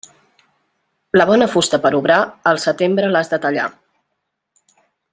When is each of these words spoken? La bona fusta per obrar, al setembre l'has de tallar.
La 1.21 1.27
bona 1.31 1.47
fusta 1.51 1.79
per 1.85 1.91
obrar, 1.99 2.17
al 2.53 2.61
setembre 2.65 3.13
l'has 3.15 3.33
de 3.35 3.41
tallar. 3.47 3.71